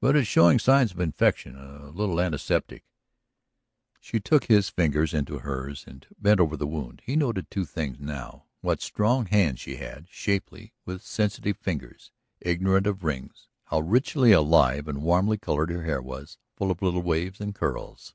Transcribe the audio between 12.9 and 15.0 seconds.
rings; how richly alive